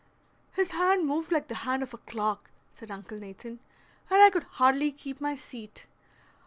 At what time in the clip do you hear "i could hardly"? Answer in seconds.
4.19-4.91